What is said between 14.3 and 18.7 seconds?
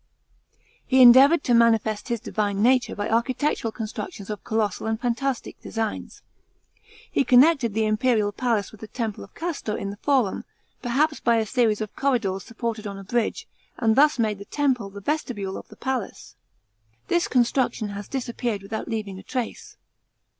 the temple the vestibule of the palace. This construc tion has disappeared